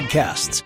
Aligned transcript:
podcasts. 0.00 0.62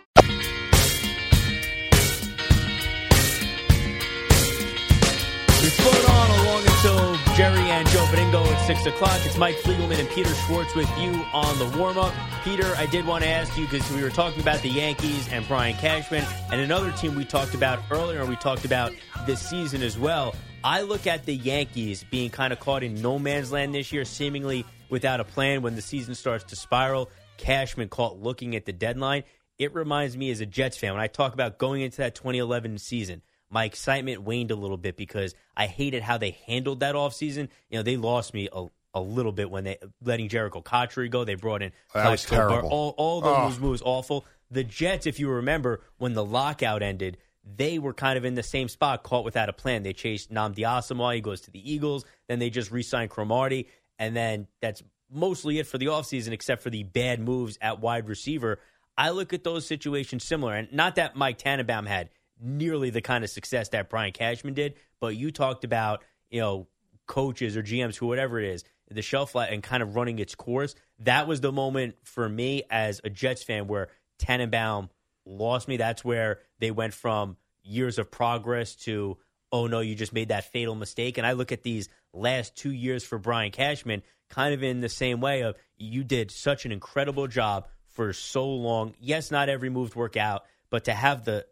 We 5.63 5.71
float 5.71 6.11
on 6.11 6.31
along 6.41 6.63
until 6.63 7.35
Jerry 7.35 7.71
and 7.71 7.89
Joe 7.89 8.05
Benigno 8.07 8.47
at 8.47 8.67
6 8.67 8.87
o'clock. 8.87 9.19
It's 9.25 9.37
Mike 9.37 9.57
Fliegelman 9.57 9.99
and 9.99 10.09
Peter 10.11 10.33
Schwartz 10.47 10.75
with 10.75 10.89
you 10.99 11.11
on 11.33 11.59
the 11.59 11.77
warm 11.79 11.99
up. 11.99 12.15
Peter, 12.45 12.75
I 12.77 12.87
did 12.87 13.07
want 13.07 13.25
to 13.25 13.31
ask 13.31 13.57
you 13.57 13.65
because 13.67 13.91
we 13.93 14.03
were 14.03 14.11
talking 14.11 14.41
about 14.41 14.61
the 14.63 14.69
Yankees 14.69 15.29
and 15.33 15.47
Brian 15.49 15.75
Cashman 15.77 16.25
and 16.53 16.61
another 16.61 16.93
team 16.93 17.15
we 17.15 17.25
talked 17.25 17.55
about 17.55 17.81
earlier, 17.91 18.25
we 18.27 18.37
talked 18.37 18.65
about 18.65 18.93
this 19.27 19.41
season 19.41 19.83
as 19.83 19.99
well. 19.99 20.35
I 20.63 20.83
look 20.83 21.07
at 21.07 21.27
the 21.27 21.35
Yankees 21.35 22.05
being 22.11 22.31
kind 22.31 22.53
of 22.53 22.61
caught 22.61 22.83
in 22.83 23.03
no 23.03 23.19
man's 23.19 23.53
land 23.53 23.75
this 23.75 23.93
year, 23.93 24.05
seemingly 24.05 24.65
without 24.89 25.21
a 25.21 25.25
plan 25.25 25.63
when 25.63 25.75
the 25.75 25.83
season 25.83 26.15
starts 26.15 26.45
to 26.45 26.57
spiral. 26.57 27.11
Cashman 27.37 27.89
caught 27.89 28.21
looking 28.21 28.57
at 28.57 28.65
the 28.65 28.73
deadline. 28.73 29.25
It 29.59 29.75
reminds 29.75 30.17
me 30.17 30.31
as 30.31 30.41
a 30.41 30.47
Jets 30.47 30.77
fan 30.77 30.93
when 30.93 31.01
I 31.01 31.07
talk 31.07 31.33
about 31.33 31.59
going 31.59 31.83
into 31.83 31.99
that 31.99 32.15
2011 32.15 32.79
season, 32.79 33.23
my 33.51 33.65
excitement 33.65 34.23
waned 34.23 34.51
a 34.51 34.57
little 34.57 34.77
bit 34.77 34.97
because 34.97 35.35
I 35.57 35.67
hated 35.67 36.03
how 36.03 36.19
they 36.19 36.33
handled 36.47 36.81
that 36.81 36.95
offseason. 36.95 37.49
You 37.71 37.79
know, 37.79 37.83
they 37.83 37.97
lost 37.97 38.35
me 38.35 38.49
a, 38.53 38.67
a 38.93 39.01
little 39.01 39.33
bit 39.33 39.51
when 39.51 39.65
they 39.65 39.79
letting 40.03 40.29
Jerricho 40.29 40.65
Cotchery 40.65 41.09
go. 41.09 41.25
They 41.25 41.37
brought 41.37 41.63
in 41.63 41.73
that 41.93 42.11
was 42.11 42.25
terrible. 42.25 42.69
All, 42.69 42.95
all 42.97 43.21
those 43.21 43.59
oh. 43.59 43.61
moves 43.61 43.83
awful. 43.85 44.25
The 44.51 44.65
Jets, 44.65 45.07
if 45.07 45.21
you 45.21 45.29
remember, 45.29 45.83
when 45.99 46.15
the 46.15 46.25
lockout 46.25 46.83
ended, 46.83 47.17
they 47.45 47.79
were 47.79 47.95
kind 47.95 48.17
of 48.17 48.25
in 48.25 48.35
the 48.35 48.43
same 48.43 48.69
spot, 48.69 49.03
caught 49.03 49.25
without 49.25 49.49
a 49.49 49.53
plan. 49.53 49.83
They 49.83 49.93
chased 49.93 50.33
Nnamdi 50.33 50.59
Asomugha. 50.59 51.17
He 51.17 51.21
goes 51.21 51.43
to 51.43 51.51
the 51.51 51.73
Eagles. 51.73 52.05
Then 52.29 52.39
they 52.39 52.51
just 52.51 52.71
re-signed 52.71 53.11
Cromartie. 53.11 53.69
And 53.99 54.17
then 54.17 54.49
that's 54.61 54.83
mostly 55.11 55.59
it 55.59 55.67
for 55.67 55.79
the 55.79 55.87
offseason, 55.87 56.33
except 56.33 56.63
for 56.63 56.71
the 56.71 56.83
bad 56.83 57.21
moves 57.21 57.59
at 57.61 57.81
wide 57.81 58.09
receiver. 58.09 58.59
I 58.97 59.11
look 59.11 59.33
at 59.33 59.45
those 59.45 59.67
situations 59.67 60.25
similar, 60.25 60.55
and 60.55 60.73
not 60.73 60.97
that 60.97 61.17
Mike 61.17 61.39
Tannenbaum 61.39 61.87
had 61.87 62.11
nearly 62.41 62.91
the 62.91 63.01
kind 63.01 63.25
of 63.25 63.31
success 63.31 63.71
that 63.71 63.91
Brian 63.91 64.13
Cashman 64.13 64.55
did, 64.55 64.75
but 65.01 65.17
you 65.17 65.31
talked 65.31 65.65
about, 65.65 66.03
you 66.31 66.41
know, 66.41 66.69
coaches 67.07 67.57
or 67.57 67.63
GMs 67.63 67.97
who 67.97 68.07
whatever 68.07 68.39
it 68.39 68.47
is, 68.47 68.65
the 68.91 69.03
shelf 69.03 69.35
life 69.35 69.51
and 69.51 69.63
kind 69.63 69.83
of 69.83 69.97
running 69.97 70.19
its 70.19 70.35
course. 70.35 70.75
That 71.01 71.27
was 71.27 71.41
the 71.41 71.53
moment 71.53 71.97
for 72.05 72.29
me 72.29 72.63
as 72.71 73.01
a 73.05 73.11
Jets 73.11 73.43
fan 73.43 73.67
where 73.67 73.89
Tannenbaum 74.19 74.91
lost 75.27 75.69
me. 75.69 75.77
That's 75.77 76.05
where 76.05 76.41
they 76.61 76.71
went 76.71 76.95
from 76.95 77.37
years 77.63 77.99
of 77.99 78.11
progress 78.11 78.75
to, 78.77 79.19
oh 79.51 79.67
no, 79.67 79.81
you 79.81 79.95
just 79.95 80.13
made 80.13 80.29
that 80.29 80.45
fatal 80.45 80.75
mistake. 80.75 81.19
And 81.19 81.27
I 81.27 81.33
look 81.33 81.53
at 81.53 81.63
these 81.63 81.89
last 82.15 82.57
two 82.57 82.73
years 82.73 83.05
for 83.05 83.19
Brian 83.19 83.51
Cashman 83.51 84.03
kind 84.29 84.55
of 84.55 84.63
in 84.63 84.81
the 84.81 84.89
same 84.89 85.21
way 85.21 85.43
of 85.43 85.57
you 85.77 86.05
did 86.05 86.31
such 86.31 86.65
an 86.65 86.73
incredible 86.73 87.27
job 87.27 87.69
for 87.89 88.13
so 88.13 88.49
long. 88.49 88.95
Yes, 89.01 89.31
not 89.31 89.49
every 89.49 89.71
move 89.71 89.95
work 89.95 90.17
out, 90.17 90.45
but 90.71 90.85
to 90.85 90.93
have 90.93 91.25
the 91.25 91.47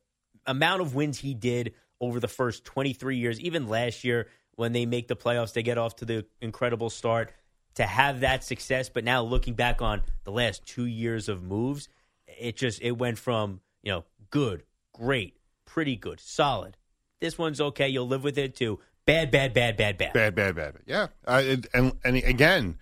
amount 0.47 0.83
of 0.83 0.95
wins 0.95 1.19
he 1.19 1.34
did 1.34 1.75
over 2.01 2.19
the 2.19 2.28
first 2.28 2.65
23 2.65 3.17
years, 3.17 3.41
even 3.41 3.69
last 3.69 4.03
year 4.05 4.28
when 4.56 4.72
they 4.72 4.87
make 4.87 5.09
the 5.09 5.17
playoffs, 5.17 5.53
they 5.53 5.62
get 5.62 5.78
off 5.78 5.97
to 5.97 6.05
the 6.05 6.27
incredible 6.41 6.91
start. 6.91 7.33
To 7.77 7.87
have 7.87 8.21
that 8.21 8.45
success, 8.45 8.91
but 8.91 9.03
now 9.03 9.22
looking 9.22 9.55
back 9.55 9.81
on 9.81 10.03
the 10.25 10.31
last 10.31 10.67
two 10.67 10.84
years 10.84 11.31
of 11.31 11.43
moves, 11.43 11.89
it 12.27 12.55
just 12.55 12.83
it 12.83 12.91
went 12.91 13.19
from 13.19 13.62
you 13.83 13.93
know 13.93 14.05
good, 14.28 14.65
great, 14.93 15.39
pretty 15.65 15.97
good, 15.97 16.21
solid. 16.21 16.77
This 17.21 17.39
one's 17.39 17.62
okay. 17.62 17.89
You'll 17.89 18.09
live 18.09 18.25
with 18.25 18.37
it 18.37 18.56
too. 18.56 18.78
Bad, 19.05 19.31
bad, 19.31 19.53
bad, 19.53 19.77
bad, 19.77 19.99
bad. 19.99 20.13
Bad, 20.13 20.35
bad, 20.35 20.55
bad. 20.55 20.75
Yeah. 20.87 21.09
Uh, 21.27 21.43
and, 21.45 21.67
and, 21.75 21.93
and 22.05 22.17
again, 22.17 22.79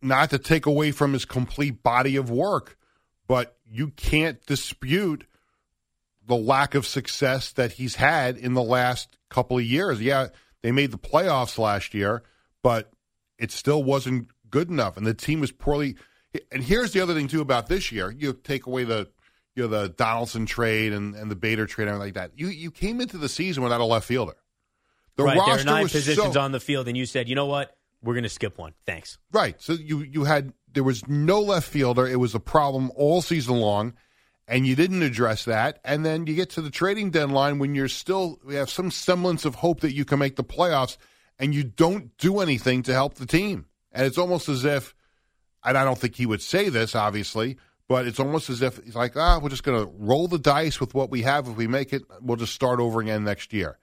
not 0.00 0.30
to 0.30 0.38
take 0.38 0.66
away 0.66 0.92
from 0.92 1.12
his 1.12 1.24
complete 1.24 1.82
body 1.82 2.16
of 2.16 2.30
work, 2.30 2.76
but 3.26 3.56
you 3.68 3.88
can't 3.88 4.44
dispute 4.46 5.26
the 6.26 6.36
lack 6.36 6.74
of 6.74 6.86
success 6.86 7.52
that 7.52 7.72
he's 7.72 7.96
had 7.96 8.36
in 8.36 8.54
the 8.54 8.62
last 8.62 9.16
couple 9.28 9.58
of 9.58 9.64
years. 9.64 10.00
Yeah, 10.00 10.28
they 10.62 10.72
made 10.72 10.90
the 10.90 10.98
playoffs 10.98 11.58
last 11.58 11.94
year, 11.94 12.22
but 12.62 12.92
it 13.38 13.50
still 13.50 13.82
wasn't 13.82 14.28
good 14.50 14.68
enough, 14.68 14.96
and 14.96 15.06
the 15.06 15.14
team 15.14 15.40
was 15.40 15.52
poorly. 15.52 15.96
And 16.52 16.62
here's 16.62 16.92
the 16.92 17.00
other 17.00 17.14
thing 17.14 17.28
too 17.28 17.40
about 17.40 17.68
this 17.68 17.92
year: 17.92 18.10
you 18.10 18.32
take 18.32 18.66
away 18.66 18.84
the 18.84 19.08
you 19.54 19.62
know 19.62 19.68
the 19.68 19.88
Donaldson 19.88 20.46
trade 20.46 20.92
and, 20.92 21.14
and 21.14 21.30
the 21.30 21.36
Bader 21.36 21.66
trade 21.66 21.88
and 21.88 21.94
everything 21.94 22.14
like 22.14 22.30
that. 22.30 22.38
You 22.38 22.48
you 22.48 22.70
came 22.70 23.00
into 23.00 23.18
the 23.18 23.28
season 23.28 23.62
without 23.62 23.80
a 23.80 23.84
left 23.84 24.06
fielder. 24.06 24.34
The 25.16 25.24
right, 25.24 25.34
there 25.34 25.58
are 25.58 25.64
nine 25.64 25.88
positions 25.88 26.34
so, 26.34 26.40
on 26.40 26.52
the 26.52 26.60
field, 26.60 26.88
and 26.88 26.96
you 26.96 27.06
said, 27.06 27.28
you 27.28 27.34
know 27.34 27.46
what, 27.46 27.74
we're 28.02 28.14
going 28.14 28.24
to 28.24 28.28
skip 28.28 28.58
one. 28.58 28.74
Thanks. 28.84 29.18
Right. 29.32 29.60
So 29.60 29.72
you 29.72 30.00
you 30.00 30.24
had 30.24 30.52
there 30.72 30.84
was 30.84 31.06
no 31.08 31.40
left 31.40 31.68
fielder. 31.68 32.06
It 32.06 32.20
was 32.20 32.34
a 32.34 32.40
problem 32.40 32.92
all 32.94 33.22
season 33.22 33.56
long, 33.56 33.94
and 34.46 34.66
you 34.66 34.76
didn't 34.76 35.02
address 35.02 35.44
that. 35.46 35.80
And 35.84 36.04
then 36.04 36.26
you 36.26 36.34
get 36.34 36.50
to 36.50 36.60
the 36.60 36.70
trading 36.70 37.10
deadline 37.10 37.58
when 37.58 37.74
you're 37.74 37.88
still 37.88 38.38
we 38.44 38.56
have 38.56 38.70
some 38.70 38.90
semblance 38.90 39.44
of 39.44 39.56
hope 39.56 39.80
that 39.80 39.94
you 39.94 40.04
can 40.04 40.18
make 40.18 40.36
the 40.36 40.44
playoffs, 40.44 40.98
and 41.38 41.54
you 41.54 41.64
don't 41.64 42.16
do 42.18 42.40
anything 42.40 42.82
to 42.84 42.92
help 42.92 43.14
the 43.14 43.26
team. 43.26 43.66
And 43.92 44.06
it's 44.06 44.18
almost 44.18 44.50
as 44.50 44.64
if, 44.64 44.94
and 45.64 45.78
I 45.78 45.84
don't 45.84 45.98
think 45.98 46.16
he 46.16 46.26
would 46.26 46.42
say 46.42 46.68
this, 46.68 46.94
obviously, 46.94 47.56
but 47.88 48.06
it's 48.06 48.20
almost 48.20 48.50
as 48.50 48.60
if 48.60 48.76
he's 48.84 48.94
like, 48.94 49.16
ah, 49.16 49.38
we're 49.42 49.48
just 49.48 49.62
going 49.62 49.82
to 49.82 49.90
roll 49.96 50.28
the 50.28 50.38
dice 50.38 50.78
with 50.78 50.92
what 50.92 51.10
we 51.10 51.22
have. 51.22 51.48
If 51.48 51.56
we 51.56 51.66
make 51.66 51.94
it, 51.94 52.02
we'll 52.20 52.36
just 52.36 52.52
start 52.52 52.78
over 52.80 53.00
again 53.00 53.24
next 53.24 53.54
year. 53.54 53.78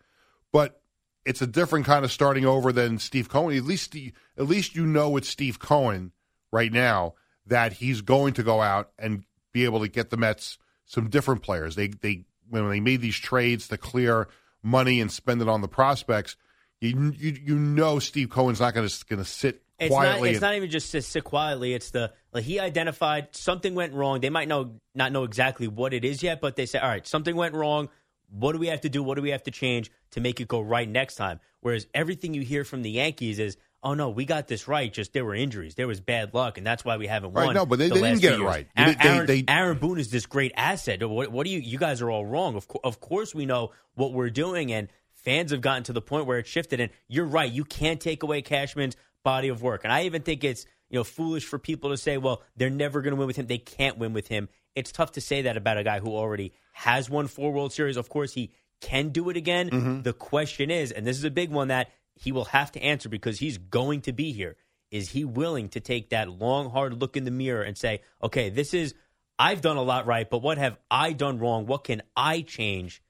But 0.51 0.82
it's 1.25 1.41
a 1.41 1.47
different 1.47 1.85
kind 1.85 2.03
of 2.03 2.11
starting 2.11 2.45
over 2.45 2.71
than 2.71 2.99
Steve 2.99 3.29
Cohen. 3.29 3.55
At 3.55 3.63
least, 3.63 3.95
at 3.95 4.47
least 4.47 4.75
you 4.75 4.85
know 4.85 5.17
it's 5.17 5.29
Steve 5.29 5.59
Cohen 5.59 6.11
right 6.51 6.71
now 6.71 7.15
that 7.47 7.73
he's 7.73 8.01
going 8.01 8.33
to 8.33 8.43
go 8.43 8.61
out 8.61 8.91
and 8.97 9.23
be 9.51 9.65
able 9.65 9.81
to 9.81 9.87
get 9.87 10.09
the 10.09 10.17
Mets 10.17 10.57
some 10.85 11.09
different 11.09 11.41
players. 11.41 11.75
They 11.75 11.87
they 11.87 12.25
when 12.49 12.69
they 12.69 12.79
made 12.79 13.01
these 13.01 13.17
trades 13.17 13.67
to 13.69 13.77
clear 13.77 14.27
money 14.61 15.01
and 15.01 15.11
spend 15.11 15.41
it 15.41 15.49
on 15.49 15.61
the 15.61 15.67
prospects, 15.67 16.35
you 16.81 17.13
you, 17.17 17.37
you 17.43 17.55
know 17.55 17.99
Steve 17.99 18.29
Cohen's 18.29 18.59
not 18.59 18.73
going 18.73 18.87
to 18.87 19.05
going 19.05 19.19
to 19.23 19.29
sit 19.29 19.63
it's 19.79 19.89
quietly. 19.93 20.29
Not, 20.29 20.33
it's 20.33 20.41
not 20.41 20.55
even 20.55 20.69
just 20.69 20.91
to 20.91 21.01
sit 21.01 21.23
quietly. 21.23 21.73
It's 21.73 21.91
the 21.91 22.11
like 22.31 22.43
he 22.43 22.59
identified 22.59 23.35
something 23.35 23.75
went 23.75 23.93
wrong. 23.93 24.21
They 24.21 24.29
might 24.29 24.47
know 24.47 24.75
not 24.93 25.11
know 25.11 25.23
exactly 25.23 25.67
what 25.67 25.93
it 25.93 26.05
is 26.05 26.23
yet, 26.23 26.41
but 26.41 26.55
they 26.55 26.65
say, 26.65 26.79
all 26.79 26.87
right, 26.89 27.05
something 27.05 27.35
went 27.35 27.55
wrong. 27.55 27.89
What 28.33 28.53
do 28.53 28.57
we 28.59 28.67
have 28.67 28.81
to 28.81 28.89
do? 28.89 29.03
What 29.03 29.15
do 29.15 29.21
we 29.21 29.29
have 29.29 29.43
to 29.43 29.51
change 29.51 29.91
to 30.11 30.21
make 30.21 30.41
it 30.41 30.47
go 30.47 30.59
right 30.59 30.89
next 30.89 31.15
time? 31.15 31.39
Whereas 31.61 31.87
everything 31.93 32.33
you 32.33 32.41
hear 32.41 32.63
from 32.63 32.81
the 32.81 32.89
Yankees 32.91 33.37
is, 33.39 33.57
oh 33.83 33.93
no, 33.93 34.09
we 34.09 34.25
got 34.25 34.47
this 34.47 34.67
right. 34.67 34.91
Just 34.91 35.13
there 35.13 35.23
were 35.23 35.35
injuries, 35.35 35.75
there 35.75 35.87
was 35.87 36.01
bad 36.01 36.33
luck, 36.33 36.57
and 36.57 36.65
that's 36.65 36.83
why 36.83 36.97
we 36.97 37.07
haven't 37.07 37.33
won. 37.33 37.47
Right, 37.47 37.53
no, 37.53 37.65
but 37.65 37.79
they, 37.79 37.89
the 37.89 37.95
they 37.95 38.01
didn't 38.01 38.21
get 38.21 38.33
it 38.33 38.39
years. 38.39 38.47
right. 38.47 38.67
Aaron, 38.75 38.95
Aaron, 39.01 39.25
they, 39.27 39.43
Aaron, 39.47 39.77
Boone 39.77 39.99
is 39.99 40.09
this 40.09 40.25
great 40.25 40.51
asset. 40.55 41.07
What, 41.07 41.31
what 41.31 41.45
do 41.45 41.51
you? 41.51 41.59
You 41.59 41.77
guys 41.77 42.01
are 42.01 42.09
all 42.09 42.25
wrong. 42.25 42.55
Of, 42.55 42.67
co- 42.67 42.81
of 42.83 42.99
course, 42.99 43.35
we 43.35 43.45
know 43.45 43.71
what 43.93 44.13
we're 44.13 44.29
doing, 44.31 44.71
and 44.73 44.87
fans 45.13 45.51
have 45.51 45.61
gotten 45.61 45.83
to 45.83 45.93
the 45.93 46.01
point 46.01 46.25
where 46.25 46.39
it 46.39 46.47
shifted. 46.47 46.79
And 46.79 46.91
you're 47.07 47.25
right. 47.25 47.51
You 47.51 47.65
can't 47.65 48.01
take 48.01 48.23
away 48.23 48.41
Cashman's 48.41 48.95
body 49.23 49.49
of 49.49 49.61
work, 49.61 49.83
and 49.83 49.93
I 49.93 50.03
even 50.03 50.23
think 50.23 50.43
it's 50.43 50.65
you 50.89 50.97
know 50.97 51.03
foolish 51.03 51.45
for 51.45 51.59
people 51.59 51.91
to 51.91 51.97
say, 51.97 52.17
well, 52.17 52.41
they're 52.57 52.69
never 52.69 53.01
going 53.01 53.11
to 53.11 53.17
win 53.17 53.27
with 53.27 53.35
him. 53.35 53.47
They 53.47 53.57
can't 53.57 53.97
win 53.97 54.13
with 54.13 54.27
him. 54.27 54.49
It's 54.75 54.91
tough 54.91 55.13
to 55.13 55.21
say 55.21 55.43
that 55.43 55.57
about 55.57 55.77
a 55.77 55.83
guy 55.83 55.99
who 55.99 56.09
already 56.09 56.53
has 56.73 57.09
won 57.09 57.27
four 57.27 57.51
World 57.51 57.73
Series. 57.73 57.97
Of 57.97 58.09
course, 58.09 58.33
he 58.33 58.51
can 58.81 59.09
do 59.09 59.29
it 59.29 59.37
again. 59.37 59.69
Mm-hmm. 59.69 60.01
The 60.01 60.13
question 60.13 60.71
is, 60.71 60.91
and 60.91 61.05
this 61.05 61.17
is 61.17 61.23
a 61.23 61.31
big 61.31 61.51
one 61.51 61.69
that 61.69 61.91
he 62.15 62.31
will 62.31 62.45
have 62.45 62.71
to 62.73 62.81
answer 62.81 63.09
because 63.09 63.39
he's 63.39 63.57
going 63.57 64.01
to 64.01 64.11
be 64.11 64.31
here. 64.31 64.55
Is 64.91 65.09
he 65.09 65.25
willing 65.25 65.69
to 65.69 65.79
take 65.79 66.09
that 66.09 66.29
long, 66.29 66.69
hard 66.69 66.99
look 66.99 67.17
in 67.17 67.23
the 67.23 67.31
mirror 67.31 67.63
and 67.63 67.77
say, 67.77 68.01
okay, 68.21 68.49
this 68.49 68.73
is 68.73 68.93
I've 69.39 69.61
done 69.61 69.77
a 69.77 69.81
lot 69.81 70.05
right, 70.05 70.29
but 70.29 70.41
what 70.41 70.57
have 70.57 70.77
I 70.91 71.13
done 71.13 71.39
wrong? 71.39 71.65
What 71.65 71.83
can 71.83 72.03
I 72.15 72.41
change 72.41 73.01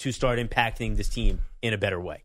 to 0.00 0.12
start 0.12 0.38
impacting 0.38 0.96
this 0.96 1.08
team 1.08 1.40
in 1.62 1.72
a 1.72 1.78
better 1.78 2.00
way? 2.00 2.24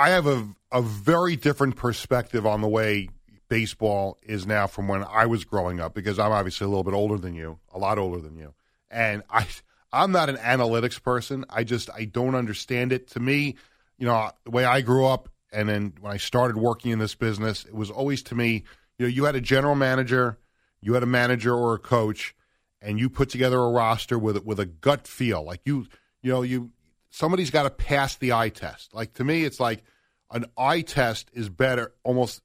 I 0.00 0.10
have 0.10 0.26
a 0.26 0.48
a 0.72 0.80
very 0.80 1.36
different 1.36 1.76
perspective 1.76 2.46
on 2.46 2.62
the 2.62 2.68
way 2.68 3.10
baseball 3.50 4.16
is 4.22 4.46
now 4.46 4.66
from 4.66 4.88
when 4.88 5.04
I 5.04 5.26
was 5.26 5.44
growing 5.44 5.78
up 5.78 5.92
because 5.92 6.18
I'm 6.18 6.32
obviously 6.32 6.64
a 6.64 6.68
little 6.68 6.84
bit 6.84 6.94
older 6.94 7.18
than 7.18 7.34
you, 7.34 7.58
a 7.74 7.78
lot 7.78 7.98
older 7.98 8.18
than 8.18 8.34
you. 8.34 8.54
And 8.90 9.22
I 9.28 9.46
I'm 9.92 10.10
not 10.10 10.30
an 10.30 10.36
analytics 10.36 11.02
person. 11.02 11.44
I 11.50 11.64
just 11.64 11.90
I 11.94 12.06
don't 12.06 12.34
understand 12.34 12.92
it. 12.92 13.08
To 13.08 13.20
me, 13.20 13.56
you 13.98 14.06
know, 14.06 14.30
the 14.44 14.50
way 14.50 14.64
I 14.64 14.80
grew 14.80 15.04
up 15.04 15.28
and 15.52 15.68
then 15.68 15.92
when 16.00 16.12
I 16.14 16.16
started 16.16 16.56
working 16.56 16.92
in 16.92 16.98
this 16.98 17.14
business, 17.14 17.66
it 17.66 17.74
was 17.74 17.90
always 17.90 18.22
to 18.24 18.34
me, 18.34 18.64
you 18.98 19.04
know, 19.04 19.08
you 19.08 19.26
had 19.26 19.34
a 19.34 19.40
general 19.42 19.74
manager, 19.74 20.38
you 20.80 20.94
had 20.94 21.02
a 21.02 21.06
manager 21.06 21.54
or 21.54 21.74
a 21.74 21.78
coach 21.78 22.34
and 22.80 22.98
you 22.98 23.10
put 23.10 23.28
together 23.28 23.58
a 23.58 23.68
roster 23.68 24.18
with 24.18 24.46
with 24.46 24.60
a 24.60 24.66
gut 24.66 25.06
feel. 25.06 25.44
Like 25.44 25.60
you 25.66 25.88
you 26.22 26.32
know, 26.32 26.40
you 26.40 26.70
somebody's 27.10 27.50
got 27.50 27.64
to 27.64 27.70
pass 27.70 28.16
the 28.16 28.32
eye 28.32 28.48
test. 28.48 28.94
Like 28.94 29.14
to 29.14 29.24
me, 29.24 29.44
it's 29.44 29.60
like 29.60 29.82
an 30.30 30.46
eye 30.56 30.80
test 30.80 31.30
is 31.32 31.48
better, 31.48 31.92
almost. 32.04 32.42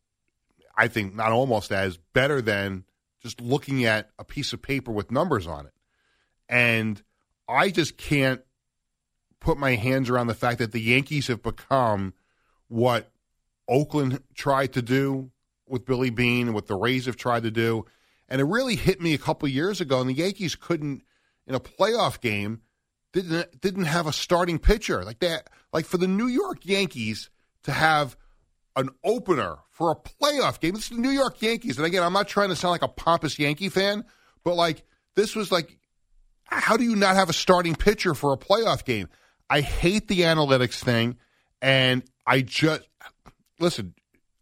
I 0.78 0.90
think 0.90 1.16
not 1.16 1.32
almost 1.32 1.72
as 1.72 1.98
better 2.14 2.42
than 2.42 2.84
just 3.22 3.40
looking 3.40 3.86
at 3.86 4.10
a 4.20 4.26
piece 4.26 4.52
of 4.52 4.62
paper 4.62 4.92
with 4.92 5.10
numbers 5.10 5.48
on 5.48 5.66
it. 5.66 5.74
And 6.50 7.02
I 7.48 7.70
just 7.70 7.98
can't 7.98 8.42
put 9.40 9.58
my 9.58 9.76
hands 9.76 10.10
around 10.10 10.28
the 10.28 10.34
fact 10.34 10.60
that 10.60 10.74
the 10.74 10.82
Yankees 10.82 11.28
have 11.28 11.42
become 11.42 12.14
what 12.68 13.12
Oakland 13.68 14.22
tried 14.34 14.74
to 14.74 14.82
do 14.82 15.32
with 15.68 15.86
Billy 15.86 16.10
Beane 16.10 16.48
and 16.48 16.54
what 16.54 16.68
the 16.68 16.76
Rays 16.76 17.06
have 17.06 17.16
tried 17.16 17.44
to 17.44 17.52
do. 17.52 17.86
And 18.28 18.42
it 18.42 18.46
really 18.46 18.76
hit 18.76 19.02
me 19.02 19.14
a 19.14 19.20
couple 19.20 19.48
years 19.48 19.82
ago, 19.82 20.02
and 20.02 20.10
the 20.10 20.14
Yankees 20.14 20.56
couldn't, 20.56 21.04
in 21.48 21.56
a 21.56 21.60
playoff 21.60 22.20
game, 22.20 22.62
didn't 23.16 23.62
didn't 23.62 23.86
have 23.86 24.08
a 24.08 24.14
starting 24.14 24.60
pitcher 24.60 25.04
like 25.04 25.20
that. 25.20 25.50
Like 25.72 25.86
for 25.86 25.98
the 25.98 26.08
New 26.08 26.28
York 26.28 26.60
Yankees 26.66 27.30
to 27.64 27.72
have 27.72 28.18
an 28.76 28.90
opener 29.06 29.56
for 29.72 29.90
a 29.90 29.96
playoff 29.96 30.60
game. 30.60 30.76
This 30.76 30.84
is 30.84 30.90
the 30.90 31.02
New 31.02 31.10
York 31.10 31.42
Yankees, 31.42 31.78
and 31.78 31.86
again, 31.88 32.04
I'm 32.04 32.14
not 32.14 32.28
trying 32.28 32.50
to 32.50 32.56
sound 32.56 32.72
like 32.72 32.82
a 32.82 32.90
pompous 32.90 33.40
Yankee 33.40 33.70
fan, 33.70 34.04
but 34.44 34.56
like 34.56 34.84
this 35.16 35.34
was 35.34 35.50
like, 35.52 35.78
how 36.44 36.76
do 36.76 36.84
you 36.84 36.96
not 36.96 37.16
have 37.16 37.30
a 37.30 37.34
starting 37.34 37.74
pitcher 37.74 38.14
for 38.14 38.34
a 38.34 38.38
playoff 38.38 38.84
game? 38.84 39.08
I 39.50 39.62
hate 39.62 40.10
the 40.10 40.22
analytics 40.22 40.84
thing, 40.84 41.16
and 41.62 42.04
I 42.28 42.42
just 42.42 42.82
listen. 43.60 43.96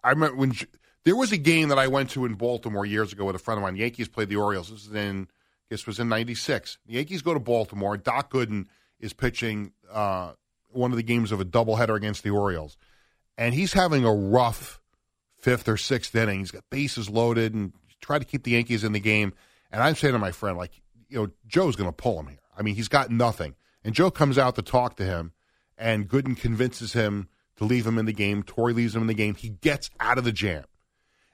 I 0.03 0.09
remember 0.09 0.35
when 0.35 0.53
there 1.05 1.15
was 1.15 1.31
a 1.31 1.37
game 1.37 1.69
that 1.69 1.77
I 1.77 1.87
went 1.87 2.09
to 2.11 2.25
in 2.25 2.33
Baltimore 2.33 2.85
years 2.87 3.13
ago 3.13 3.25
with 3.25 3.35
a 3.35 3.39
friend 3.39 3.59
of 3.59 3.61
mine. 3.61 3.75
Yankees 3.75 4.09
played 4.09 4.29
the 4.29 4.37
Orioles. 4.37 4.71
This 4.71 4.87
is 4.87 4.93
in 4.93 5.27
this 5.69 5.87
was 5.87 5.99
in 5.99 6.09
'96. 6.09 6.77
The 6.85 6.93
Yankees 6.93 7.21
go 7.21 7.33
to 7.33 7.39
Baltimore. 7.39 7.97
Doc 7.97 8.31
Gooden 8.31 8.67
is 8.99 9.13
pitching 9.13 9.73
uh, 9.91 10.33
one 10.69 10.91
of 10.91 10.97
the 10.97 11.03
games 11.03 11.31
of 11.31 11.39
a 11.39 11.45
doubleheader 11.45 11.95
against 11.95 12.23
the 12.23 12.29
Orioles, 12.31 12.77
and 13.37 13.53
he's 13.53 13.73
having 13.73 14.05
a 14.05 14.13
rough 14.13 14.79
fifth 15.37 15.67
or 15.67 15.77
sixth 15.77 16.15
inning. 16.15 16.39
He's 16.39 16.51
got 16.51 16.63
bases 16.69 17.09
loaded 17.09 17.53
and 17.53 17.73
try 18.01 18.19
to 18.19 18.25
keep 18.25 18.43
the 18.43 18.51
Yankees 18.51 18.83
in 18.83 18.93
the 18.93 18.99
game. 18.99 19.33
And 19.71 19.81
I'm 19.81 19.95
saying 19.95 20.13
to 20.13 20.19
my 20.19 20.31
friend, 20.31 20.57
like, 20.57 20.71
you 21.09 21.17
know, 21.17 21.29
Joe's 21.47 21.75
going 21.75 21.89
to 21.89 21.95
pull 21.95 22.19
him 22.19 22.27
here. 22.27 22.39
I 22.57 22.61
mean, 22.61 22.75
he's 22.75 22.87
got 22.87 23.09
nothing. 23.09 23.55
And 23.83 23.93
Joe 23.93 24.11
comes 24.11 24.37
out 24.37 24.55
to 24.55 24.61
talk 24.61 24.95
to 24.97 25.03
him, 25.03 25.33
and 25.77 26.07
Gooden 26.07 26.37
convinces 26.37 26.93
him 26.93 27.27
to 27.57 27.65
leave 27.65 27.85
him 27.85 27.97
in 27.97 28.05
the 28.05 28.13
game. 28.13 28.43
Torre 28.43 28.71
leaves 28.71 28.95
him 28.95 29.01
in 29.01 29.07
the 29.07 29.13
game. 29.13 29.35
He 29.35 29.49
gets 29.49 29.89
out 29.99 30.17
of 30.17 30.23
the 30.23 30.31
jam. 30.31 30.63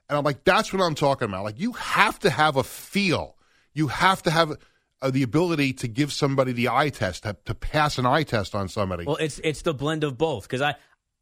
And 0.10 0.18
I'm 0.18 0.24
like, 0.24 0.44
that's 0.44 0.74
what 0.74 0.82
I'm 0.82 0.96
talking 0.96 1.28
about. 1.28 1.44
Like, 1.44 1.60
you 1.60 1.74
have 1.74 2.18
to 2.20 2.30
have 2.30 2.56
a 2.56 2.64
feel 2.64 3.36
you 3.80 3.88
have 3.88 4.22
to 4.24 4.32
have 4.32 4.58
uh, 5.02 5.10
the 5.10 5.24
ability 5.24 5.74
to 5.74 5.88
give 5.88 6.12
somebody 6.12 6.52
the 6.52 6.70
eye 6.70 6.90
test 6.90 7.24
to, 7.24 7.36
to, 7.46 7.56
pass 7.56 7.98
an 7.98 8.06
eye 8.06 8.24
test 8.24 8.54
on 8.54 8.68
somebody. 8.68 9.06
Well, 9.06 9.16
it's 9.16 9.40
it's 9.44 9.62
the 9.62 9.74
blend 9.74 10.04
of 10.04 10.18
both 10.18 10.44
because 10.44 10.62
I 10.62 10.76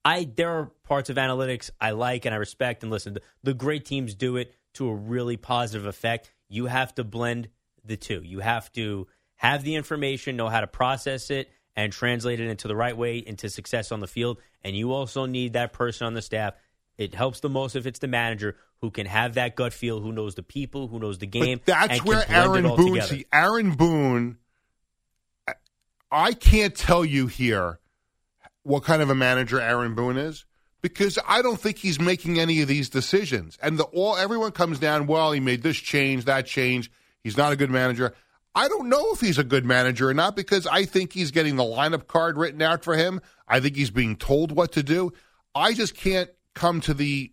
I 0.03 0.27
there 0.35 0.49
are 0.49 0.71
parts 0.83 1.09
of 1.09 1.17
analytics 1.17 1.69
I 1.79 1.91
like 1.91 2.25
and 2.25 2.33
I 2.33 2.37
respect 2.37 2.83
and 2.83 2.91
listen. 2.91 3.13
The, 3.13 3.21
the 3.43 3.53
great 3.53 3.85
teams 3.85 4.15
do 4.15 4.35
it 4.35 4.53
to 4.73 4.89
a 4.89 4.95
really 4.95 5.37
positive 5.37 5.85
effect. 5.85 6.31
You 6.49 6.65
have 6.65 6.93
to 6.95 7.03
blend 7.03 7.49
the 7.85 7.97
two. 7.97 8.21
You 8.23 8.39
have 8.39 8.71
to 8.73 9.07
have 9.35 9.63
the 9.63 9.75
information, 9.75 10.35
know 10.35 10.49
how 10.49 10.61
to 10.61 10.67
process 10.67 11.29
it, 11.29 11.49
and 11.75 11.93
translate 11.93 12.39
it 12.39 12.49
into 12.49 12.67
the 12.67 12.75
right 12.75 12.97
way 12.97 13.19
into 13.19 13.49
success 13.49 13.91
on 13.91 13.99
the 13.99 14.07
field. 14.07 14.39
And 14.63 14.75
you 14.75 14.91
also 14.91 15.25
need 15.25 15.53
that 15.53 15.73
person 15.73 16.07
on 16.07 16.15
the 16.15 16.21
staff. 16.23 16.55
It 16.97 17.13
helps 17.13 17.41
the 17.41 17.49
most 17.49 17.75
if 17.75 17.85
it's 17.85 17.99
the 17.99 18.07
manager 18.07 18.55
who 18.81 18.91
can 18.91 19.05
have 19.05 19.35
that 19.35 19.55
gut 19.55 19.73
feel, 19.73 19.99
who 19.99 20.11
knows 20.11 20.35
the 20.35 20.43
people, 20.43 20.87
who 20.87 20.99
knows 20.99 21.17
the 21.17 21.27
game. 21.27 21.59
But 21.65 21.73
that's 21.87 22.03
where 22.03 22.23
Aaron 22.29 22.63
Boone. 22.75 23.01
See, 23.01 23.25
Aaron 23.33 23.73
Boone. 23.73 24.37
I 26.11 26.33
can't 26.33 26.75
tell 26.75 27.03
you 27.03 27.27
here 27.27 27.79
what 28.63 28.83
kind 28.83 29.01
of 29.01 29.09
a 29.09 29.15
manager 29.15 29.59
Aaron 29.59 29.93
Boone 29.95 30.17
is 30.17 30.45
because 30.81 31.19
I 31.27 31.41
don't 31.41 31.59
think 31.59 31.77
he's 31.77 31.99
making 31.99 32.39
any 32.39 32.61
of 32.61 32.67
these 32.67 32.89
decisions. 32.89 33.57
And 33.61 33.77
the 33.77 33.83
all 33.85 34.15
everyone 34.15 34.51
comes 34.51 34.79
down. 34.79 35.07
Well, 35.07 35.31
he 35.31 35.39
made 35.39 35.63
this 35.63 35.77
change, 35.77 36.25
that 36.25 36.45
change. 36.45 36.91
He's 37.23 37.37
not 37.37 37.51
a 37.51 37.55
good 37.55 37.71
manager. 37.71 38.13
I 38.55 38.67
don't 38.67 38.89
know 38.89 39.11
if 39.13 39.19
he's 39.19 39.37
a 39.37 39.43
good 39.43 39.65
manager 39.65 40.09
or 40.09 40.13
not 40.13 40.35
because 40.35 40.65
I 40.65 40.85
think 40.85 41.13
he's 41.13 41.31
getting 41.31 41.57
the 41.57 41.63
lineup 41.63 42.07
card 42.07 42.37
written 42.37 42.61
out 42.61 42.83
for 42.83 42.95
him. 42.95 43.21
I 43.47 43.59
think 43.59 43.75
he's 43.75 43.91
being 43.91 44.15
told 44.15 44.51
what 44.51 44.71
to 44.73 44.83
do. 44.83 45.13
I 45.53 45.73
just 45.73 45.95
can't 45.95 46.29
come 46.55 46.81
to 46.81 46.93
the 46.93 47.31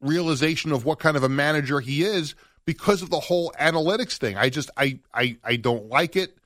realization 0.00 0.72
of 0.72 0.84
what 0.84 0.98
kind 0.98 1.16
of 1.16 1.22
a 1.22 1.28
manager 1.28 1.80
he 1.80 2.02
is 2.02 2.34
because 2.64 3.02
of 3.02 3.10
the 3.10 3.20
whole 3.20 3.52
analytics 3.60 4.16
thing. 4.16 4.36
I 4.36 4.48
just 4.48 4.70
I 4.76 5.00
I, 5.12 5.36
I 5.44 5.56
don't 5.56 5.88
like 5.88 6.16
it. 6.16 6.36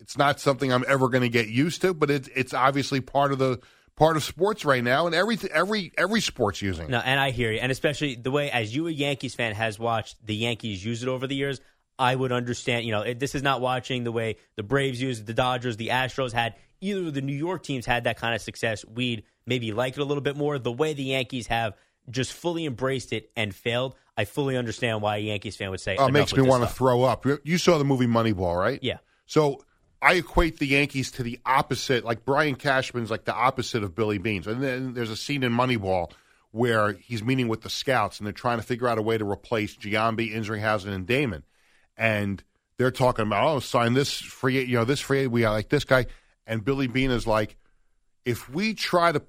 It's 0.00 0.18
not 0.18 0.40
something 0.40 0.72
I'm 0.72 0.84
ever 0.88 1.08
going 1.08 1.22
to 1.22 1.28
get 1.28 1.48
used 1.48 1.82
to, 1.82 1.94
but 1.94 2.10
it's 2.10 2.28
it's 2.34 2.54
obviously 2.54 3.00
part 3.00 3.32
of 3.32 3.38
the 3.38 3.60
part 3.96 4.16
of 4.16 4.24
sports 4.24 4.64
right 4.64 4.82
now, 4.82 5.06
and 5.06 5.14
every 5.14 5.38
every 5.52 5.92
every 5.96 6.20
sports 6.20 6.62
using. 6.62 6.90
No, 6.90 6.98
and 6.98 7.20
I 7.20 7.30
hear 7.30 7.52
you, 7.52 7.60
and 7.60 7.70
especially 7.70 8.16
the 8.16 8.30
way 8.30 8.50
as 8.50 8.74
you 8.74 8.88
a 8.88 8.90
Yankees 8.90 9.34
fan 9.34 9.54
has 9.54 9.78
watched 9.78 10.16
the 10.24 10.34
Yankees 10.34 10.84
use 10.84 11.02
it 11.02 11.08
over 11.08 11.26
the 11.26 11.36
years. 11.36 11.60
I 11.98 12.16
would 12.16 12.32
understand. 12.32 12.84
You 12.84 12.92
know, 12.92 13.02
it, 13.02 13.20
this 13.20 13.34
is 13.34 13.42
not 13.42 13.60
watching 13.60 14.02
the 14.04 14.12
way 14.12 14.36
the 14.56 14.62
Braves 14.62 15.00
use 15.00 15.20
it, 15.20 15.26
the 15.26 15.34
Dodgers, 15.34 15.76
the 15.76 15.88
Astros 15.88 16.32
had. 16.32 16.54
Either 16.80 17.12
the 17.12 17.20
New 17.20 17.36
York 17.36 17.62
teams 17.62 17.86
had 17.86 18.04
that 18.04 18.18
kind 18.18 18.34
of 18.34 18.40
success. 18.40 18.84
We'd 18.84 19.22
maybe 19.46 19.70
like 19.70 19.92
it 19.92 20.00
a 20.00 20.04
little 20.04 20.22
bit 20.22 20.36
more. 20.36 20.58
The 20.58 20.72
way 20.72 20.94
the 20.94 21.04
Yankees 21.04 21.46
have 21.46 21.74
just 22.10 22.32
fully 22.32 22.66
embraced 22.66 23.12
it 23.12 23.30
and 23.36 23.54
failed, 23.54 23.94
I 24.16 24.24
fully 24.24 24.56
understand 24.56 25.02
why 25.02 25.16
a 25.16 25.20
Yankees 25.20 25.56
fan 25.56 25.70
would 25.70 25.80
say. 25.80 25.96
Oh, 25.96 26.06
it 26.06 26.12
makes 26.12 26.34
me 26.34 26.42
want 26.42 26.62
to 26.62 26.68
throw 26.68 27.02
up. 27.02 27.24
You 27.44 27.58
saw 27.58 27.78
the 27.78 27.84
movie 27.84 28.06
Moneyball, 28.06 28.58
right? 28.58 28.78
Yeah. 28.82 28.98
So 29.26 29.64
I 30.02 30.14
equate 30.14 30.58
the 30.58 30.66
Yankees 30.66 31.12
to 31.12 31.22
the 31.22 31.38
opposite. 31.46 32.04
Like 32.04 32.24
Brian 32.24 32.56
Cashman's 32.56 33.10
like 33.10 33.24
the 33.24 33.34
opposite 33.34 33.82
of 33.82 33.94
Billy 33.94 34.18
Beane's. 34.18 34.46
And 34.46 34.62
then 34.62 34.94
there's 34.94 35.10
a 35.10 35.16
scene 35.16 35.42
in 35.42 35.52
Moneyball 35.52 36.10
where 36.50 36.92
he's 36.92 37.22
meeting 37.22 37.48
with 37.48 37.62
the 37.62 37.70
scouts 37.70 38.18
and 38.18 38.26
they're 38.26 38.32
trying 38.32 38.58
to 38.58 38.64
figure 38.64 38.88
out 38.88 38.98
a 38.98 39.02
way 39.02 39.16
to 39.16 39.24
replace 39.24 39.76
Giambi, 39.76 40.34
Isringhausen, 40.34 40.92
and 40.92 41.06
Damon. 41.06 41.44
And 41.96 42.42
they're 42.76 42.90
talking 42.90 43.26
about, 43.26 43.46
oh, 43.46 43.60
sign 43.60 43.94
this 43.94 44.12
free, 44.18 44.62
you 44.62 44.76
know, 44.76 44.84
this 44.84 45.00
free, 45.00 45.26
we 45.26 45.46
like 45.46 45.68
this 45.68 45.84
guy. 45.84 46.06
And 46.46 46.64
Billy 46.64 46.88
Beane 46.88 47.10
is 47.10 47.26
like, 47.26 47.56
if 48.24 48.48
we 48.48 48.74
try 48.74 49.12
to 49.12 49.22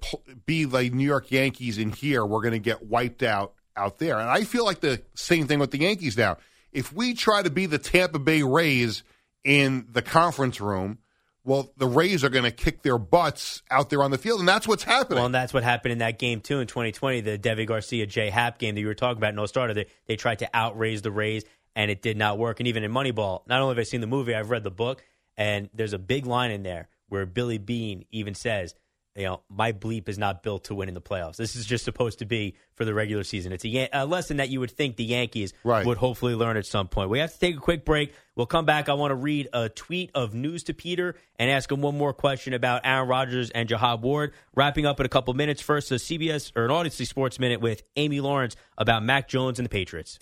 be 0.46 0.66
like 0.66 0.92
New 0.92 1.06
York 1.06 1.30
Yankees 1.30 1.78
in 1.78 1.92
here, 1.92 2.24
we're 2.24 2.42
going 2.42 2.52
to 2.52 2.58
get 2.58 2.86
wiped 2.86 3.22
out 3.22 3.54
out 3.76 3.98
there. 3.98 4.18
And 4.18 4.28
I 4.28 4.44
feel 4.44 4.64
like 4.64 4.80
the 4.80 5.02
same 5.14 5.46
thing 5.46 5.58
with 5.58 5.70
the 5.70 5.80
Yankees 5.80 6.16
now. 6.16 6.38
If 6.72 6.92
we 6.92 7.14
try 7.14 7.42
to 7.42 7.50
be 7.50 7.66
the 7.66 7.78
Tampa 7.78 8.18
Bay 8.18 8.42
Rays 8.42 9.02
in 9.42 9.86
the 9.90 10.02
conference 10.02 10.60
room, 10.60 10.98
well, 11.44 11.70
the 11.76 11.86
Rays 11.86 12.24
are 12.24 12.30
going 12.30 12.44
to 12.44 12.50
kick 12.50 12.82
their 12.82 12.98
butts 12.98 13.62
out 13.70 13.90
there 13.90 14.02
on 14.02 14.10
the 14.10 14.18
field, 14.18 14.40
and 14.40 14.48
that's 14.48 14.66
what's 14.66 14.82
happening. 14.82 15.16
Well, 15.16 15.26
and 15.26 15.34
that's 15.34 15.52
what 15.52 15.62
happened 15.62 15.92
in 15.92 15.98
that 15.98 16.18
game 16.18 16.40
too 16.40 16.60
in 16.60 16.66
2020, 16.66 17.20
the 17.20 17.38
Deivi 17.38 17.66
Garcia 17.66 18.06
J 18.06 18.30
Happ 18.30 18.58
game 18.58 18.74
that 18.74 18.80
you 18.80 18.86
were 18.86 18.94
talking 18.94 19.18
about. 19.18 19.34
No 19.34 19.44
starter. 19.46 19.74
They, 19.74 19.86
they 20.06 20.16
tried 20.16 20.38
to 20.38 20.48
outraise 20.54 21.02
the 21.02 21.10
Rays, 21.10 21.44
and 21.76 21.90
it 21.90 22.00
did 22.00 22.16
not 22.16 22.38
work. 22.38 22.60
And 22.60 22.66
even 22.66 22.82
in 22.82 22.92
Moneyball, 22.92 23.46
not 23.46 23.60
only 23.60 23.74
have 23.74 23.80
I 23.80 23.84
seen 23.84 24.00
the 24.00 24.06
movie, 24.06 24.34
I've 24.34 24.50
read 24.50 24.64
the 24.64 24.70
book, 24.70 25.04
and 25.36 25.68
there's 25.74 25.92
a 25.92 25.98
big 25.98 26.26
line 26.26 26.50
in 26.50 26.62
there 26.62 26.88
where 27.08 27.26
Billy 27.26 27.58
Beane 27.58 28.06
even 28.10 28.34
says 28.34 28.74
you 29.16 29.24
know, 29.24 29.42
my 29.48 29.70
bleep 29.72 30.08
is 30.08 30.18
not 30.18 30.42
built 30.42 30.64
to 30.64 30.74
win 30.74 30.88
in 30.88 30.94
the 30.94 31.00
playoffs. 31.00 31.36
This 31.36 31.54
is 31.54 31.64
just 31.66 31.84
supposed 31.84 32.18
to 32.18 32.24
be 32.24 32.56
for 32.74 32.84
the 32.84 32.92
regular 32.92 33.22
season. 33.22 33.52
It's 33.52 33.64
a, 33.64 33.68
Yan- 33.68 33.88
a 33.92 34.06
lesson 34.06 34.38
that 34.38 34.48
you 34.48 34.58
would 34.58 34.72
think 34.72 34.96
the 34.96 35.04
Yankees 35.04 35.52
Right. 35.62 35.86
would 35.86 35.98
hopefully 35.98 36.34
learn 36.34 36.56
at 36.56 36.66
some 36.66 36.88
point. 36.88 37.10
We 37.10 37.20
have 37.20 37.32
to 37.32 37.38
take 37.38 37.56
a 37.56 37.60
quick 37.60 37.84
break. 37.84 38.12
We'll 38.34 38.46
come 38.46 38.64
back. 38.64 38.88
I 38.88 38.94
want 38.94 39.12
to 39.12 39.14
read 39.16 39.48
a 39.52 39.68
tweet 39.68 40.10
of 40.16 40.34
news 40.34 40.64
to 40.64 40.74
Peter 40.74 41.14
and 41.38 41.48
ask 41.48 41.70
him 41.70 41.80
one 41.80 41.96
more 41.96 42.12
question 42.12 42.54
about 42.54 42.80
Aaron 42.84 43.08
Rodgers 43.08 43.50
and 43.50 43.68
Jahab 43.68 44.00
Ward. 44.00 44.32
Wrapping 44.56 44.84
up 44.84 44.98
in 44.98 45.06
a 45.06 45.08
couple 45.08 45.32
minutes. 45.34 45.62
First, 45.62 45.92
a 45.92 45.94
CBS 45.94 46.50
or 46.56 46.64
an 46.64 46.70
Audacy 46.72 47.06
Sports 47.06 47.38
Minute 47.38 47.60
with 47.60 47.84
Amy 47.94 48.20
Lawrence 48.20 48.56
about 48.76 49.04
Mac 49.04 49.28
Jones 49.28 49.60
and 49.60 49.66
the 49.66 49.70
Patriots. 49.70 50.18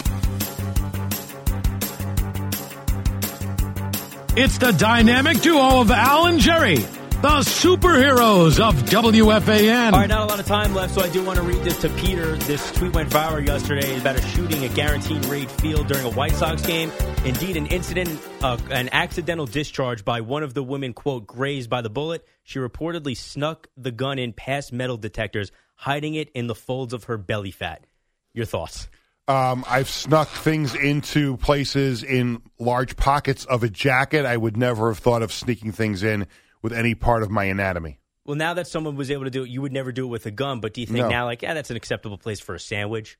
It's 4.34 4.56
the 4.58 4.72
dynamic 4.72 5.40
duo 5.42 5.82
of 5.82 5.90
Al 5.90 6.26
and 6.26 6.40
Jerry, 6.40 6.78
the 7.22 7.28
superheroes 7.28 8.58
of 8.58 8.74
WFAN. 8.82 9.92
All 9.92 10.00
right, 10.00 10.08
not 10.08 10.22
a 10.22 10.26
lot 10.26 10.40
of 10.40 10.46
time 10.46 10.74
left, 10.74 10.92
so 10.92 11.02
I 11.02 11.08
do 11.08 11.22
want 11.22 11.38
to 11.38 11.44
read 11.44 11.62
this 11.62 11.80
to 11.82 11.88
Peter. 11.90 12.34
This 12.34 12.72
tweet 12.72 12.92
went 12.94 13.10
viral 13.10 13.46
yesterday 13.46 13.96
about 13.96 14.16
a 14.16 14.22
shooting 14.22 14.64
at 14.64 14.74
Guaranteed 14.74 15.24
Rate 15.26 15.48
Field 15.48 15.86
during 15.86 16.04
a 16.04 16.10
White 16.10 16.32
Sox 16.32 16.62
game. 16.62 16.90
Indeed, 17.24 17.56
an 17.56 17.68
incident, 17.68 18.20
uh, 18.42 18.58
an 18.70 18.88
accidental 18.90 19.46
discharge 19.46 20.04
by 20.04 20.20
one 20.20 20.42
of 20.42 20.52
the 20.52 20.64
women, 20.64 20.94
quote, 20.94 21.24
grazed 21.24 21.70
by 21.70 21.80
the 21.80 21.88
bullet. 21.88 22.26
She 22.42 22.58
reportedly 22.58 23.16
snuck 23.16 23.68
the 23.76 23.92
gun 23.92 24.18
in 24.18 24.32
past 24.32 24.72
metal 24.72 24.96
detectors, 24.96 25.52
hiding 25.76 26.14
it 26.14 26.28
in 26.30 26.48
the 26.48 26.56
folds 26.56 26.92
of 26.92 27.04
her 27.04 27.18
belly 27.18 27.52
fat. 27.52 27.86
Your 28.34 28.46
thoughts? 28.46 28.88
Um, 29.28 29.64
I've 29.68 29.88
snuck 29.88 30.28
things 30.28 30.74
into 30.74 31.36
places 31.36 32.02
in 32.02 32.42
large 32.58 32.96
pockets 32.96 33.44
of 33.44 33.62
a 33.62 33.68
jacket. 33.68 34.26
I 34.26 34.36
would 34.36 34.56
never 34.56 34.88
have 34.88 34.98
thought 34.98 35.22
of 35.22 35.32
sneaking 35.32 35.70
things 35.70 36.02
in 36.02 36.26
with 36.62 36.72
any 36.72 36.94
part 36.94 37.22
of 37.22 37.30
my 37.30 37.44
anatomy. 37.44 37.98
Well, 38.24 38.36
now 38.36 38.54
that 38.54 38.68
someone 38.68 38.94
was 38.96 39.10
able 39.10 39.24
to 39.24 39.30
do 39.30 39.42
it, 39.42 39.48
you 39.50 39.60
would 39.62 39.72
never 39.72 39.90
do 39.92 40.04
it 40.04 40.08
with 40.08 40.26
a 40.26 40.30
gun, 40.30 40.60
but 40.60 40.72
do 40.74 40.80
you 40.80 40.86
think 40.86 40.98
No. 41.00 41.08
now, 41.08 41.24
like, 41.26 41.42
yeah, 41.42 41.54
that's 41.54 41.70
an 41.70 41.76
acceptable 41.76 42.16
place 42.18 42.38
for 42.40 42.54
a 42.54 42.60
sandwich? 42.60 43.18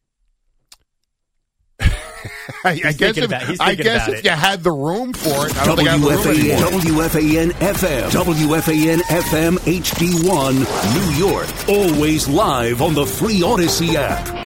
I, 1.80 1.88
I 2.64 2.74
guess 2.76 2.96
thinking 2.98 3.24
if, 3.24 3.30
about- 3.30 3.42
he's 3.42 3.58
I 3.58 3.66
thinking 3.68 3.84
guess 3.84 4.06
about 4.06 4.12
if 4.14 4.18
it. 4.20 4.24
you 4.26 4.30
had 4.30 4.62
the 4.62 4.70
room 4.70 5.12
for 5.12 5.46
it, 5.48 5.56
I 5.56 5.64
don't 5.66 5.76
think 5.76 5.88
I 5.88 5.92
have 5.96 6.00
the 6.02 6.08
room 6.10 6.18
WFAN, 6.18 6.50
anymore. 6.52 7.08
WFAN 7.08 7.50
FM, 7.50 8.10
WFAN 8.10 8.98
FM 9.00 9.56
HD1, 9.58 10.94
New 10.94 11.26
York. 11.26 11.48
Always 11.68 12.28
live 12.28 12.80
on 12.80 12.94
the 12.94 13.04
free 13.04 13.40
Audacy 13.40 13.94
app. 13.96 14.38